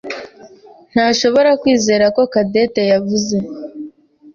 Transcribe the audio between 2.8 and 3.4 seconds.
yavuze.